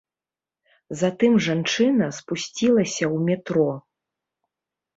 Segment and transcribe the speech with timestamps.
[1.01, 3.69] Затым жанчына спусцілася ў метро.